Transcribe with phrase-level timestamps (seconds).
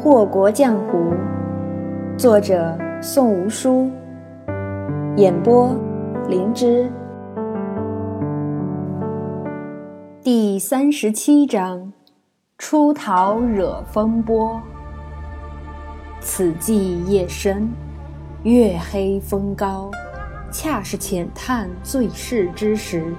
[0.00, 1.12] 祸国江湖，
[2.16, 3.90] 作者宋无书，
[5.16, 5.74] 演播
[6.28, 6.88] 灵芝。
[10.22, 11.92] 第三十七章：
[12.58, 14.62] 出逃惹风波。
[16.20, 17.68] 此际夜深，
[18.44, 19.90] 月黑风高，
[20.52, 23.12] 恰是浅探最是之时。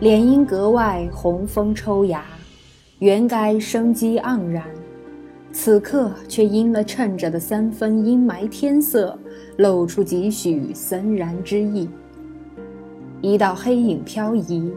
[0.00, 2.22] 莲阴阁外红枫抽芽，
[2.98, 4.62] 原该生机盎然。
[5.52, 9.16] 此刻却因了衬着的三分阴霾天色，
[9.58, 11.88] 露出几许森然之意。
[13.20, 14.72] 一道黑影飘移，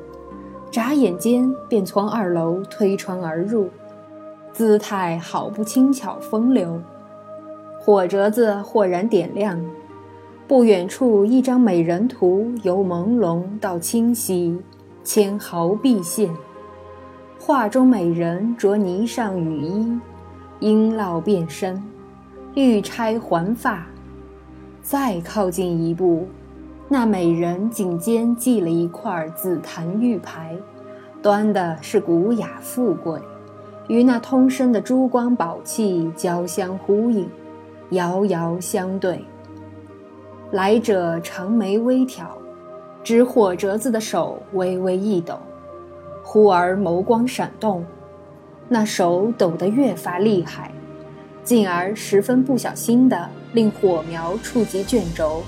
[0.69, 3.69] 眨眼间便从二楼推窗而入，
[4.51, 6.79] 姿态好不轻巧风流。
[7.79, 9.59] 火折子豁然点亮，
[10.45, 14.59] 不远处一张美人图由朦胧到清晰，
[15.03, 16.29] 纤毫毕现。
[17.39, 19.99] 画中美人着霓裳羽衣。
[20.61, 21.83] 璎珞变身，
[22.55, 23.85] 玉钗环发。
[24.81, 26.27] 再靠近一步，
[26.87, 30.55] 那美人颈间系了一块紫檀玉牌，
[31.21, 33.19] 端的是古雅富贵，
[33.87, 37.27] 与那通身的珠光宝气交相呼应，
[37.89, 39.25] 遥遥相对。
[40.51, 42.37] 来者长眉微挑，
[43.03, 45.39] 只火折子的手微微一抖，
[46.23, 47.83] 忽而眸光闪动。
[48.67, 50.71] 那手抖得越发厉害，
[51.43, 55.43] 进而十分不小心地令火苗触及卷轴。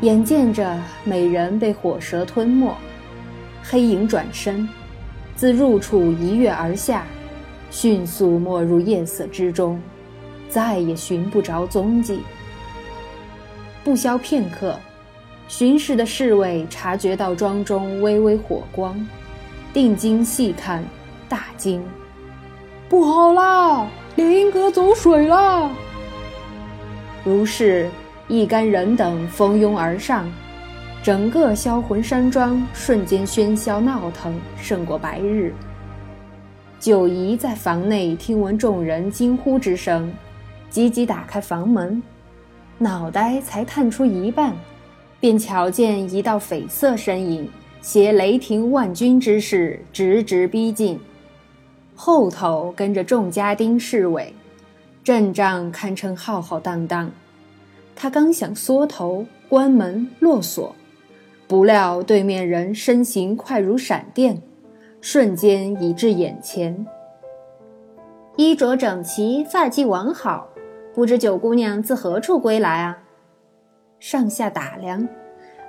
[0.00, 2.74] 眼见着美人被火舌吞没，
[3.62, 4.68] 黑影转身，
[5.36, 7.06] 自入处一跃而下，
[7.70, 9.80] 迅速没入夜色之中，
[10.48, 12.20] 再也寻不着踪迹。
[13.84, 14.76] 不消片刻，
[15.46, 19.06] 巡视的侍卫察觉到庄中微微火光，
[19.72, 20.82] 定睛细看。
[21.34, 21.82] 大惊！
[22.88, 25.68] 不好啦，莲英阁走水了！
[27.24, 27.90] 如是，
[28.28, 30.32] 一干人等蜂拥而上，
[31.02, 35.52] 整个销魂山庄瞬间喧嚣闹腾，胜过白日。
[36.78, 40.14] 九姨在房内听闻众人惊呼之声，
[40.70, 42.00] 急急打开房门，
[42.78, 44.54] 脑袋才探出一半，
[45.18, 47.50] 便瞧见一道绯色身影，
[47.80, 50.96] 携雷霆万钧之势，直直逼近。
[51.94, 54.34] 后头跟着众家丁侍卫，
[55.02, 57.10] 阵仗堪称浩浩荡荡。
[57.94, 60.74] 他刚想缩头关门落锁，
[61.46, 64.42] 不料对面人身形快如闪电，
[65.00, 66.86] 瞬间已至眼前。
[68.36, 70.48] 衣着整齐，发髻完好，
[70.92, 72.98] 不知九姑娘自何处归来啊？
[74.00, 75.08] 上下打量，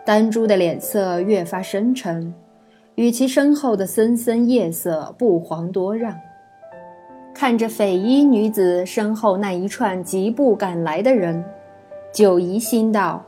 [0.03, 2.34] 丹珠的脸色越发深沉。
[2.95, 6.16] 与其身后的森森夜色不遑多让。
[7.33, 11.44] 看着匪衣女子身后那一串疾步赶来的人，
[12.13, 13.22] 九姨心道：“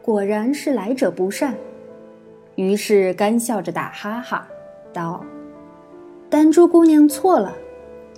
[0.00, 1.52] 果然是来者不善。”
[2.54, 4.46] 于是干笑着打哈哈，
[4.92, 5.24] 道
[6.30, 7.52] ：“丹珠姑娘错了，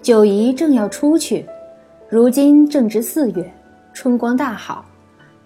[0.03, 1.47] 九姨正要出去。
[2.11, 3.51] 如今正值四月，
[3.95, 4.85] 春光大好，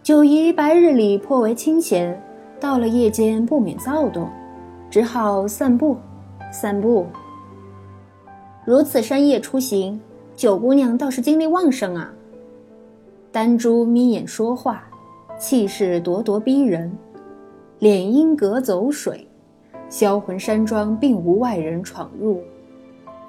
[0.02, 2.20] 九姨白日里颇为清闲，
[2.58, 4.28] 到了夜间不免躁动。”
[4.92, 5.96] 只好散步，
[6.52, 7.06] 散步。
[8.62, 9.98] 如此深夜出行，
[10.36, 12.12] 九姑娘倒是精力旺盛啊。
[13.32, 14.84] 丹珠眯眼说话，
[15.38, 16.92] 气势咄咄逼人。
[17.80, 19.26] 敛阴阁走水，
[19.88, 22.42] 销魂山庄并无外人闯入，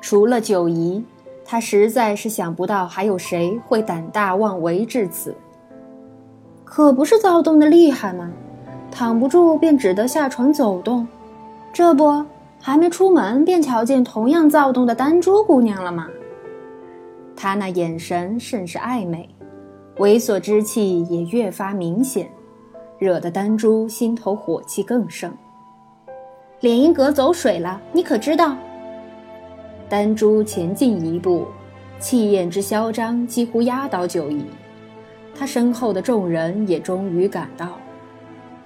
[0.01, 1.01] 除了九姨，
[1.45, 5.33] 她实在是想不到还有谁会胆大妄为至此。
[6.65, 8.29] 可不是躁动的厉害吗？
[8.91, 11.07] 躺不住便只得下床走动。
[11.73, 12.23] 这不，
[12.61, 16.07] 还没出门便瞧见同样躁动的丹珠姑娘了吗？
[17.35, 19.27] 她那眼神甚是暧昧，
[19.97, 22.29] 猥琐之气也越发明显，
[22.99, 25.33] 惹得丹珠心头火气更盛。
[26.61, 28.55] 敛音阁走水了，你可知道？
[29.89, 31.47] 丹珠前进一步，
[31.99, 34.45] 气焰之嚣张几乎压倒九姨。
[35.35, 37.79] 他身后的众人也终于赶到，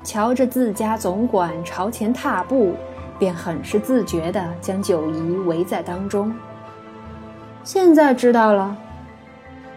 [0.03, 2.74] 瞧着自家总管朝前踏步。
[3.19, 6.33] 便很是自觉地将九姨围在当中。
[7.63, 8.75] 现在知道了，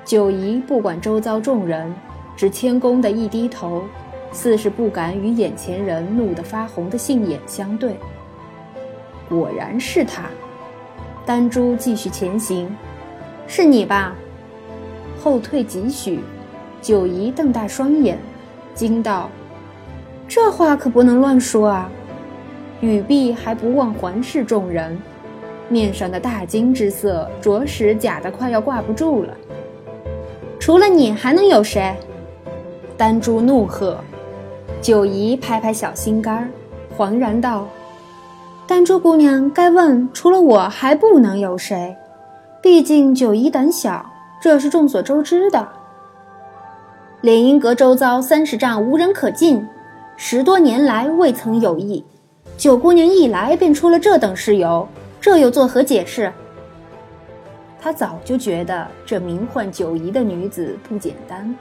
[0.05, 1.95] 九姨不管周遭众人，
[2.37, 3.83] 只谦恭地一低头，
[4.33, 7.97] 似是不敢与眼前人怒得发红的杏眼相对。
[9.29, 10.23] 果然是他。
[11.27, 12.75] 丹珠继续前行，
[13.47, 14.15] 是你吧？
[15.23, 16.21] 后退几许，
[16.81, 18.19] 九姨瞪大双眼，
[18.75, 19.29] 惊道
[20.27, 21.91] ：“这话可不能乱说啊！”
[22.81, 24.99] 语毕，还不忘环视众人，
[25.69, 29.37] 面上的大惊之色着实假的快要挂不住了。
[30.59, 31.95] 除了你还能有谁？
[32.97, 33.99] 丹珠怒喝。
[34.81, 36.49] 九姨拍拍小心肝儿，
[36.97, 37.69] 惶然道
[38.67, 41.95] ：“丹珠姑娘，该问除了我还不能有谁？
[42.63, 44.07] 毕竟九姨胆小，
[44.41, 45.69] 这是众所周知的。
[47.21, 49.67] 炼阴阁周遭三十丈无人可进，
[50.17, 52.03] 十多年来未曾有异。
[52.61, 54.87] 九姑娘一来便出了这等事由，
[55.19, 56.31] 这又作何解释？”
[57.81, 61.57] 他早就觉得这名唤九姨的女子不简单。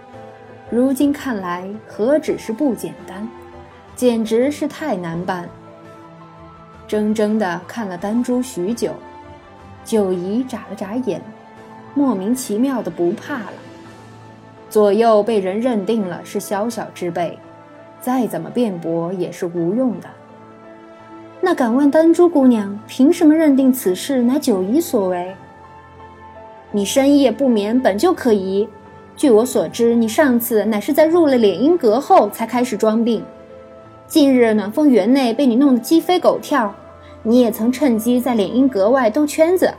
[0.70, 3.26] 如今看来，何止是不简单，
[3.96, 5.48] 简直是太难办。
[6.86, 8.92] 怔怔的看了丹珠许久，
[9.86, 11.22] 九姨眨了眨眼，
[11.94, 13.54] 莫名其妙的不怕了。
[14.70, 17.40] 左右被人认定了是小小之辈，
[18.02, 20.10] 再怎么辩驳也是无用的。
[21.42, 25.34] 那敢问丹珠姑娘，凭什么认定此事乃九姨所为？
[26.72, 28.68] 你深夜不眠，本就可疑。
[29.16, 33.24] 据我所知，你上次乃是在入了敛阴阁后才开始装病。
[34.06, 36.74] 近日暖风园内被你弄得鸡飞狗跳，
[37.24, 39.74] 你也曾趁机在敛阴阁外兜圈子。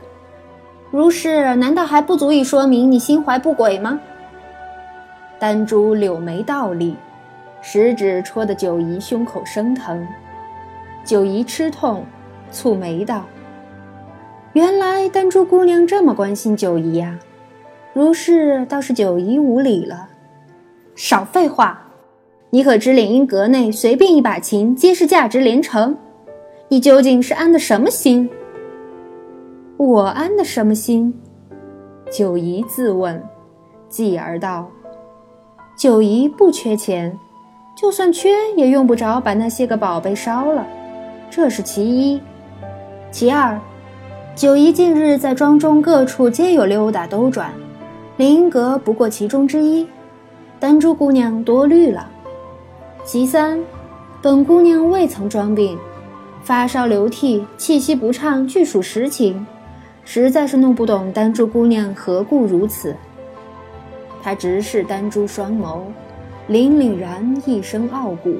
[0.89, 3.99] 如是，难道还不足以说明你心怀不轨吗？
[5.39, 6.95] 丹珠柳眉倒立，
[7.61, 10.05] 食指戳得九姨胸口生疼。
[11.03, 12.05] 九姨吃痛，
[12.51, 13.25] 蹙眉道
[14.53, 17.19] ：“原来丹珠姑娘这么关心九姨呀。”
[17.93, 20.07] 如是，倒是九姨无礼了。
[20.95, 21.77] 少废话！
[22.49, 25.97] 你可知炼阴阁内随便一把琴，皆是价值连城。
[26.69, 28.29] 你究竟是安的什么心？
[29.77, 31.13] 我安的什么心？
[32.09, 33.21] 九姨自问，
[33.89, 34.69] 继而道
[35.75, 37.17] ：“九姨不缺钱，
[37.75, 40.65] 就算缺，也用不着把那些个宝贝烧了。
[41.31, 42.21] 这是其一。
[43.09, 43.57] 其二，
[44.35, 47.51] 九姨近日在庄中各处皆有溜达兜转。”
[48.17, 49.87] 凌云阁不过其中之一，
[50.59, 52.07] 丹珠姑娘多虑了。
[53.03, 53.59] 其三，
[54.21, 55.79] 本姑娘未曾装病，
[56.43, 59.47] 发烧流涕、气息不畅，俱属实情，
[60.03, 62.95] 实在是弄不懂丹珠姑娘何故如此。
[64.21, 65.79] 他直视丹珠双眸，
[66.47, 68.35] 凛凛然一声傲骨，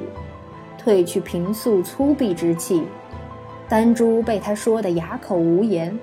[0.84, 2.82] 褪去平素粗鄙之气。
[3.68, 5.98] 丹珠被他说得哑口无言，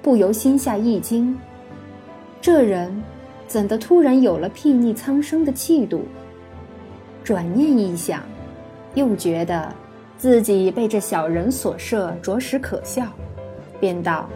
[0.00, 1.38] 不由心下一惊。
[2.40, 3.02] 这人
[3.46, 6.02] 怎的突然有了睥睨苍生的气度？
[7.22, 8.20] 转念一想，
[8.94, 9.72] 又觉得
[10.16, 13.04] 自己被这小人所设，着实可笑，
[13.78, 14.28] 便道：“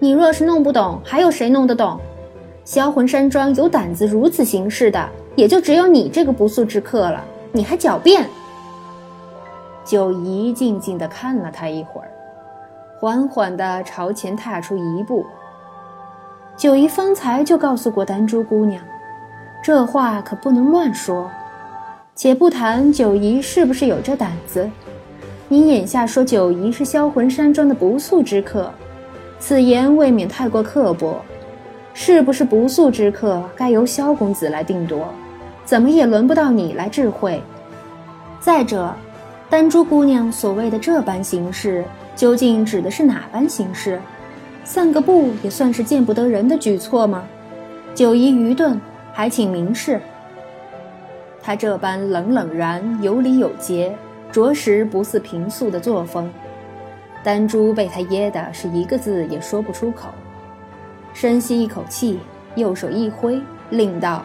[0.00, 2.00] 你若是弄不懂，还有谁弄得懂？
[2.64, 7.22] 销魂山庄有胆子如此行事的，也就只有你这个不速之客了。
[7.52, 8.26] 你还狡辩？”
[9.84, 12.08] 九姨静静地看了他一会儿，
[12.98, 15.26] 缓缓地朝前踏出一步。
[16.56, 18.82] 九姨方才就告诉过丹珠姑娘，
[19.62, 21.30] 这话可不能乱说。
[22.14, 24.70] 且不谈九姨是不是有这胆子，
[25.48, 28.70] 你眼下说九姨是销魂山庄的不速之客，
[29.38, 31.20] 此言未免太过刻薄。
[31.92, 35.08] 是不是不速之客，该由萧公子来定夺，
[35.64, 37.42] 怎么也轮不到你来智慧。
[38.40, 38.94] 再者，
[39.54, 41.84] 丹珠姑娘所谓的这般行事，
[42.16, 44.00] 究竟指的是哪般行事？
[44.64, 47.22] 散个步也算是见不得人的举措吗？
[47.94, 48.80] 九姨愚钝，
[49.12, 50.00] 还请明示。
[51.40, 53.94] 他这般冷冷然、有礼有节，
[54.32, 56.28] 着实不似平素的作风。
[57.22, 60.08] 丹珠被他噎的是一个字也说不出口，
[61.12, 62.18] 深吸一口气，
[62.56, 63.40] 右手一挥，
[63.70, 64.24] 令道：“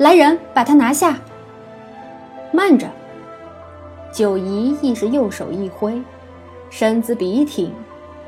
[0.00, 1.18] 来人，把他拿下。”
[2.52, 2.86] 慢着！
[4.12, 6.00] 九姨亦是右手一挥，
[6.68, 7.72] 身姿笔挺。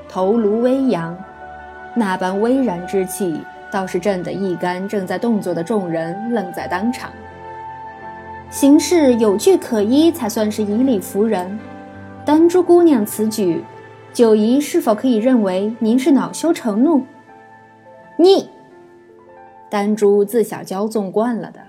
[0.08, 1.16] 头颅微扬，
[1.94, 3.40] 那般巍然之气，
[3.72, 7.10] 倒是震得一干正在动作的众人愣在当场。
[8.50, 11.58] 行事有据可依，才算是以理服人。
[12.26, 13.64] 丹珠姑娘此举，
[14.12, 17.02] 九姨是否可以认为您是恼羞成怒？
[18.18, 18.50] 你，
[19.70, 21.60] 丹珠自小骄纵惯了的，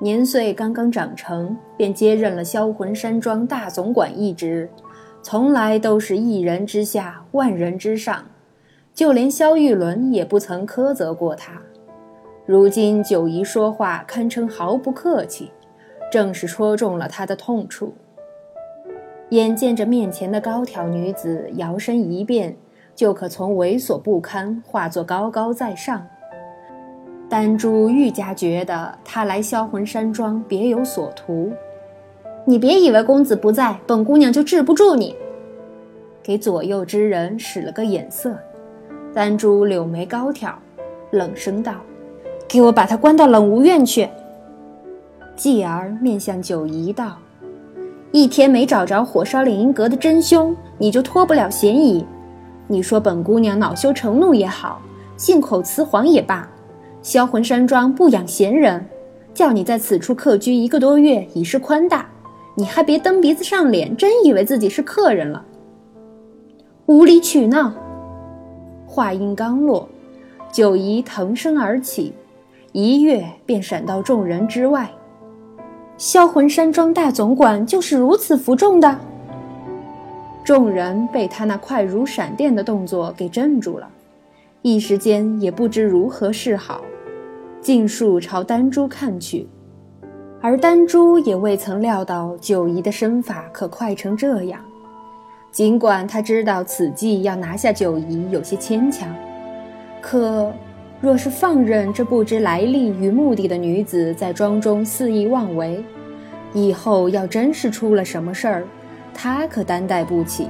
[0.00, 4.70] 年岁刚刚长成，便接任了销魂山庄大总管一职。
[5.22, 8.24] 从来都是一人之下，万人之上，
[8.94, 11.60] 就连萧玉伦也不曾苛责过他。
[12.46, 15.50] 如今九姨说话堪称毫不客气，
[16.12, 17.92] 正是戳中了他的痛处。
[19.30, 22.56] 眼见着面前的高挑女子，摇身一变，
[22.94, 26.06] 就可从猥琐不堪化作高高在上。
[27.28, 31.52] 丹珠愈加觉得他来销魂山庄别有所图。
[32.46, 35.14] 你别以为公子不在，本姑娘就治不住你。
[36.22, 38.34] 给左右之人使了个眼色。
[39.12, 40.58] 丹珠柳眉高挑，
[41.10, 41.74] 冷声道
[42.48, 44.08] ：“给我把他关到冷无院去。”
[45.36, 47.18] 继而面向九姨道
[48.10, 52.06] ：“一天没找着火烧凌云阁的真凶，你就脱不了嫌疑。
[52.66, 54.80] 你说本姑娘恼羞成怒也好，
[55.16, 56.48] 信口雌黄也罢，
[57.08, 58.84] 销魂山庄不养闲人，
[59.32, 62.06] 叫你在此处客居一个多月，已是宽大。
[62.54, 65.42] 你还别蹬鼻子上脸，真以为自己是客人了。
[66.84, 67.72] 无理取闹。”
[68.86, 69.88] 话音刚落，
[70.52, 72.12] 九姨腾身而起，
[72.72, 74.90] 一跃便闪到众人之外。
[75.96, 78.98] 销魂山庄大总管就是如此服众的。
[80.44, 83.88] 众人被他那快如闪电的动作给镇住了，
[84.60, 86.82] 一时间也不知如何是好，
[87.60, 89.48] 尽数朝丹珠看去。
[90.40, 94.60] 而丹珠也未曾料到九姨的身法可快成这样。
[95.50, 99.12] 尽管他知道此计要拿下九姨有些牵强，
[100.00, 100.52] 可
[101.00, 105.82] 若是放任这不知来历与目的的女子在庄中肆意妄为，
[106.52, 108.64] 以后要真是出了什么事儿，
[109.12, 110.48] 他可担待不起。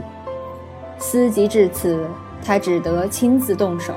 [0.99, 2.05] 思及至此，
[2.45, 3.95] 他只得亲自动手。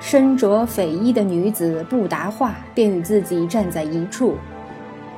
[0.00, 4.36] 身着匪衣的女子不答话，便与自己站在一处。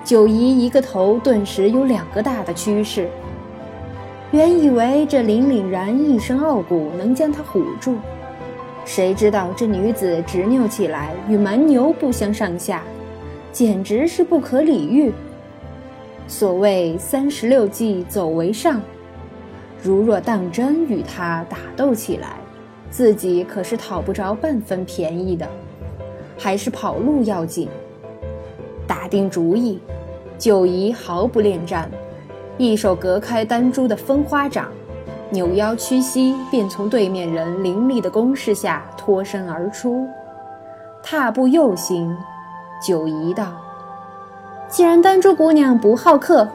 [0.03, 3.09] 九姨一个头顿时有两个大的趋势。
[4.33, 7.97] 原以为这凛凛然一身傲骨能将他唬住，
[8.85, 12.83] 谁知道这女子执拗起来与蛮牛不相上下，
[13.53, 15.13] 简直是不可理喻。
[16.27, 18.81] 所谓三十六计，走为上。
[19.83, 22.40] 如若当真与他打斗起来，
[22.91, 25.47] 自己可是讨不着半分便宜的，
[26.37, 27.69] 还是跑路要紧。
[28.87, 29.79] 打定主意，
[30.37, 31.89] 九姨毫不恋战。
[32.59, 34.69] 一手隔开丹珠的风花掌，
[35.31, 40.07] 扭腰屈膝，便从对面人凌厉的攻势下脱身而出。
[41.03, 42.15] 踏步右行，
[42.87, 43.53] 九姨道
[44.69, 46.47] ：“既然丹珠姑娘不好客，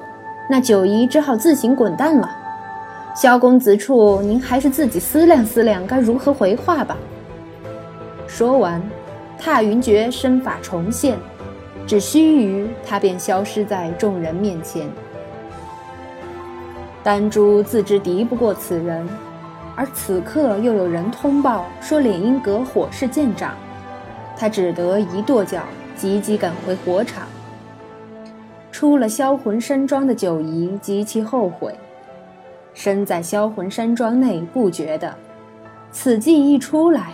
[0.48, 2.30] 那九姨只好自行滚蛋了。
[3.16, 6.98] 萧公子处，您还是自己思量思量，该如何回话吧。”
[8.28, 8.82] 说完，
[9.40, 11.18] 踏云诀身法重现，
[11.88, 14.90] 只须臾，他便消失在众人面前。
[17.02, 19.08] 丹珠自知敌不过此人，
[19.76, 23.54] 而此刻又有人通报说敛阴阁火势渐长，
[24.36, 25.62] 他只得一跺脚，
[25.96, 27.24] 急急赶回火场。
[28.74, 31.74] 出了销魂山庄的九姨极其后悔，
[32.76, 35.16] 身在销魂山庄内不觉得，
[35.92, 37.14] 此计一出来，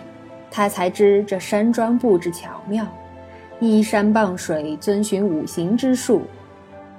[0.49, 2.85] 他才知这山庄布置巧妙，
[3.59, 6.23] 依山傍水，遵循五行之术。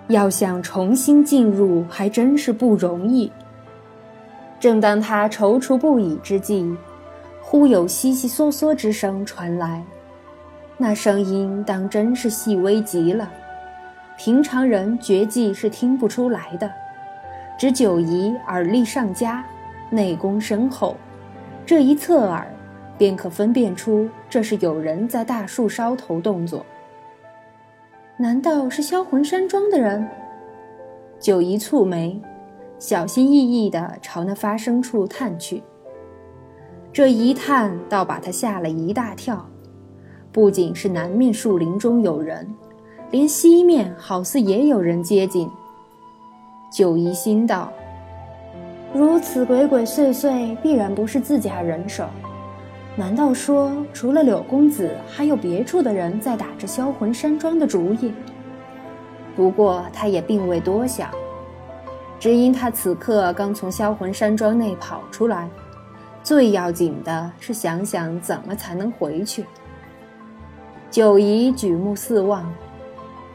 [0.08, 3.30] 要想重新进入，还真是不容易。
[4.60, 6.76] 正当他踌躇不已之际，
[7.40, 9.82] 忽有悉悉嗦嗦之声传来，
[10.76, 13.28] 那声音当真是细微极了，
[14.16, 16.70] 平常人绝技是听不出来的。
[17.58, 19.44] 只九姨耳力上佳，
[19.90, 20.96] 内功深厚，
[21.64, 22.46] 这一侧耳，
[22.98, 26.64] 便可分辨出这是有人在大树梢头动作。
[28.16, 30.06] 难道是销魂山庄的人？
[31.20, 32.20] 九姨蹙眉，
[32.78, 35.62] 小心翼翼地朝那发声处探去。
[36.92, 39.48] 这一探，倒把他吓了一大跳。
[40.32, 42.52] 不仅是南面树林中有人，
[43.10, 45.48] 连西面好似也有人接近。
[46.72, 47.70] 九姨心道：
[48.94, 52.06] 如此鬼鬼祟祟，必然不是自家人手。
[52.96, 58.14] 难道说，除了柳公子，还有别处的人在打着销魂山庄的主意？
[59.36, 61.10] 不过他也并未多想，
[62.18, 65.50] 只因他此刻刚从销魂山庄内跑出来，
[66.22, 69.44] 最要紧的是想想怎么才能回去。
[70.90, 72.50] 九姨举目四望，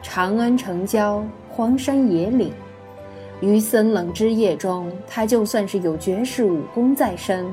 [0.02, 2.52] 长安城郊，荒山野岭，
[3.40, 7.46] 于森冷之夜中，他就算是有绝世武功在身，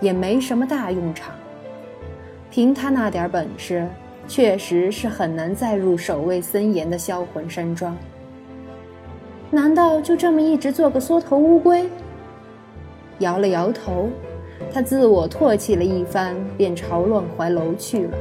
[0.00, 1.34] 也没什么大用场。
[2.50, 3.86] 凭他那点本事，
[4.26, 7.96] 确实是很难再入守卫森严的销魂山庄。
[9.50, 11.88] 难道就这么一直做个缩头乌龟？
[13.20, 14.08] 摇了摇头，
[14.72, 18.18] 他自我唾弃了一番，便朝乱怀楼去了。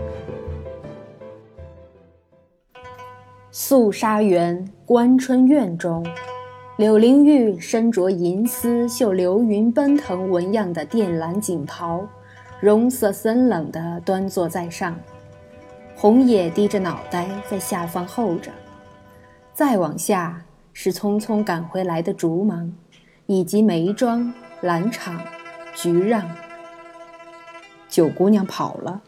[3.51, 6.05] 肃沙园关春院中，
[6.77, 12.07] 柳灵玉身着银丝绣流云奔腾纹样的靛蓝锦袍。
[12.59, 14.95] 容色森冷地端坐在上，
[15.95, 18.51] 红叶低着脑袋在下方候着。
[19.53, 20.43] 再往下
[20.73, 22.71] 是匆匆赶回来的竹芒，
[23.25, 24.31] 以及梅庄、
[24.61, 25.19] 兰场、
[25.73, 26.23] 菊让。
[27.89, 29.01] 九姑娘跑了。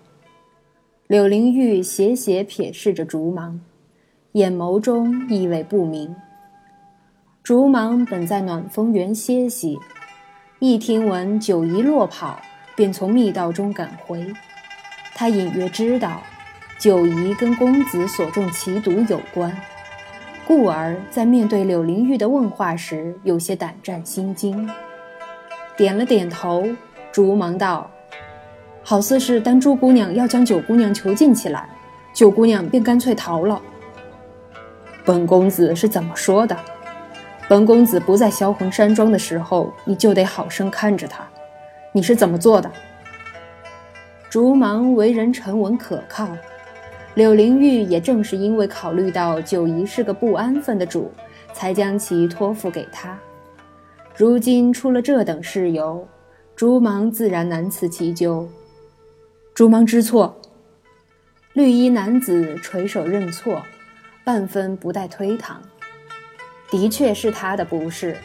[1.05, 3.59] 柳灵玉斜斜瞥视着竹芒，
[4.31, 6.15] 眼眸中意味不明。
[7.43, 9.79] 竹芒本在暖风园歇息，
[10.59, 12.39] 一听闻九姨落跑，
[12.75, 14.31] 便从密道中赶回。
[15.15, 16.21] 他隐约知道，
[16.77, 19.51] 九姨跟公子所中奇毒有关，
[20.45, 24.69] 故而在面对柳灵玉的问话时，有些胆战心惊。
[25.75, 26.67] 点了点头，
[27.11, 27.89] 竹芒道。
[28.83, 31.67] 好似是丹珠姑娘要将九姑娘囚禁起来，
[32.13, 33.59] 九姑娘便干脆逃了。
[35.03, 36.55] 本公子是怎么说的？
[37.49, 41.27] 本公子不在销魂山庄的时候，你就得好生看着他。
[41.91, 42.71] 你是怎么做的？
[44.29, 46.29] 竹芒为人沉稳可靠，
[47.15, 51.11] 柳灵玉也正是因为考虑到九姨是个不安分的主，
[51.51, 53.17] 才将其托付给他。
[54.15, 56.07] 如今出了这等事由，
[56.55, 58.47] 竹芒自然难辞其咎。
[59.55, 60.39] 竹芒知错，
[61.53, 63.63] 绿衣男子垂手认错，
[64.23, 65.55] 半分不带推搪。
[66.71, 68.15] 的确是他的不是。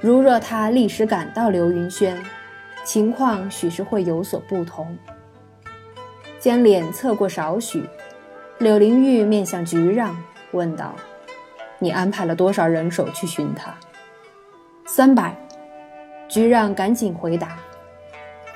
[0.00, 2.16] 如若他立时赶到流云轩，
[2.84, 4.96] 情况许是会有所不同。
[6.38, 7.84] 将脸侧过少许，
[8.58, 10.16] 柳灵玉面向菊让，
[10.52, 10.94] 问道
[11.80, 13.74] ：“你安排了多少人手去寻他？”
[14.86, 15.34] 三百。
[16.28, 17.56] 菊让赶紧回答：“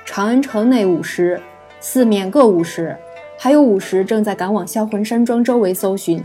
[0.05, 1.41] 长安城内五十。”
[1.81, 2.93] 四面各五十，
[3.37, 6.21] 还有五十正在赶往销魂山庄周围搜寻。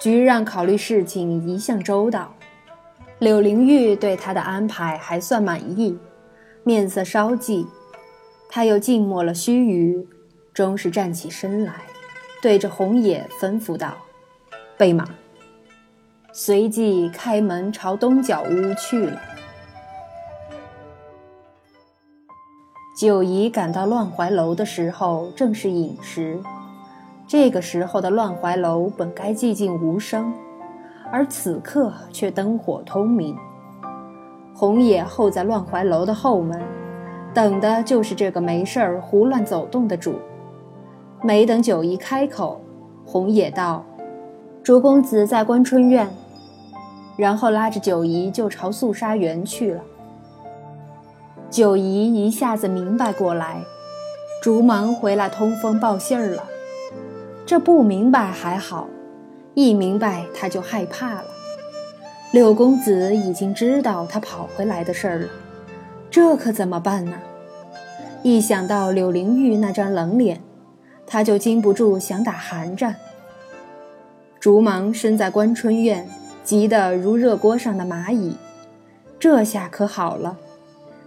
[0.00, 2.34] 菊让考虑事情一向周到，
[3.18, 5.98] 柳灵玉对他的安排还算满意，
[6.64, 7.66] 面色稍霁。
[8.48, 10.06] 他又静默了须臾，
[10.54, 11.82] 终是站起身来，
[12.40, 13.94] 对着红野吩咐道
[14.78, 15.06] ：“备马。”
[16.32, 19.20] 随即开门朝东角屋去了。
[22.98, 26.40] 九姨赶到乱怀楼的时候，正是饮食。
[27.30, 30.34] 这个时候的乱怀楼本该寂静无声，
[31.12, 33.36] 而此刻却灯火通明。
[34.52, 36.60] 红野候在乱怀楼的后门，
[37.32, 40.16] 等的就是这个没事儿胡乱走动的主。
[41.22, 42.60] 没等九姨开口，
[43.06, 43.84] 红野道
[44.64, 46.12] ：“卓公子在观春院。”
[47.16, 49.80] 然后拉着九姨就朝肃杀园去了。
[51.48, 53.62] 九姨一下子明白过来，
[54.42, 56.42] 竹忙回来通风报信儿了。
[57.50, 58.86] 这不明白还好，
[59.54, 61.24] 一明白他就害怕了。
[62.30, 65.28] 柳公子已经知道他跑回来的事儿了，
[66.08, 67.14] 这可怎么办呢？
[68.22, 70.40] 一想到柳灵玉那张冷脸，
[71.04, 72.94] 他就禁不住想打寒战。
[74.38, 76.08] 竹芒身在关春院，
[76.44, 78.36] 急得如热锅上的蚂蚁，
[79.18, 80.38] 这下可好了。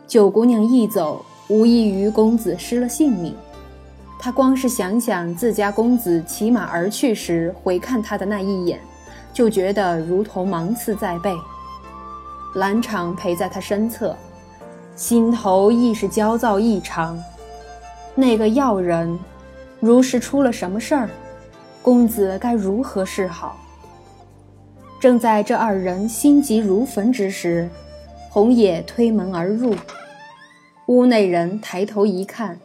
[0.05, 3.33] 九姑娘一走，无异于公子失了性命。
[4.23, 8.79] 他光是想想自家公子骑马而去时回看他的那一眼，
[9.33, 11.35] 就觉得如同芒刺在背。
[12.55, 14.15] 兰场陪在他身侧，
[14.95, 17.21] 心头亦是焦躁异常。
[18.15, 19.19] 那个要人，
[19.81, 21.09] 如是出了什么事儿，
[21.81, 23.57] 公子该如何是好？
[25.01, 27.69] 正在这二人心急如焚之时。
[28.29, 29.75] 红野推门而入，
[30.85, 32.57] 屋内人抬头一看，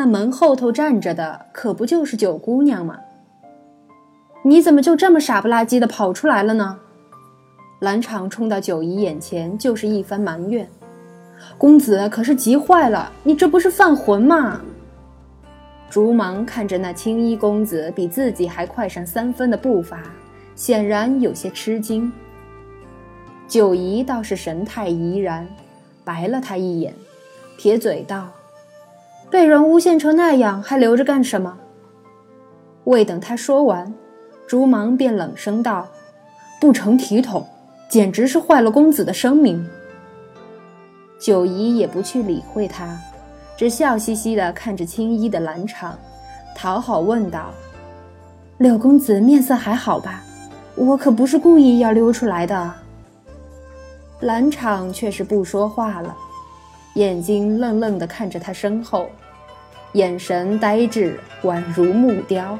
[0.00, 3.00] 那门后头站着的可不就是九姑娘吗？
[4.42, 6.78] 你怎么就这么傻不拉几的跑出来了呢？
[7.80, 10.66] 兰场冲到九姨眼前就是一番埋怨
[11.58, 14.62] ：“公子可是急坏了，你这不是犯浑吗？”
[15.90, 20.00] 竹芒看着那青衣公子比自己还快上三分的步伐，
[20.56, 22.10] 显然有些吃惊。
[23.46, 25.46] 九姨倒是神态怡然，
[26.06, 26.94] 白了他一眼，
[27.58, 28.30] 撇嘴道
[29.30, 31.56] ：“被人诬陷成那样，还留着干什么？”
[32.84, 33.94] 未等他说完，
[34.46, 35.86] 朱芒便冷声道
[36.60, 37.46] ：“不成体统，
[37.88, 39.64] 简直是坏了公子的声名。”
[41.20, 42.98] 九姨也不去理会他，
[43.56, 45.96] 只笑嘻嘻地看着青衣的兰场，
[46.56, 47.50] 讨好问道
[48.58, 50.24] ：“柳公子面色还好吧？
[50.74, 52.74] 我可不是故意要溜出来的。”
[54.20, 56.16] 兰场却是不说话了，
[56.94, 59.08] 眼睛愣愣地看着他身后，
[59.92, 62.56] 眼神呆滞，宛如木雕。